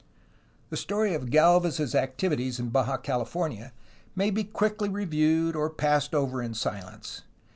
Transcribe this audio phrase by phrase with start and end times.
[0.71, 3.71] The story of Gdlvez's activities in Baja California
[4.15, 7.21] may be quickly reviewed or passed over in silence.